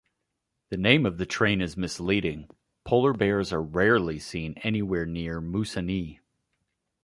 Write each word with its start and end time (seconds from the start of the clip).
The 0.71 0.77
name 0.77 1.05
of 1.05 1.19
the 1.19 1.27
train 1.27 1.61
is 1.61 1.77
misleading-polar 1.77 3.13
bears 3.13 3.53
are 3.53 3.61
rarely 3.61 4.17
seen 4.17 4.53
anywhere 4.63 5.05
near 5.05 5.39
Moosonee. 5.39 6.21